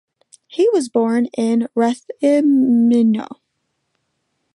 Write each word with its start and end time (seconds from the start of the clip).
He 0.47 0.67
was 0.73 0.89
born 0.89 1.27
in 1.37 1.67
Rethymno. 1.75 3.27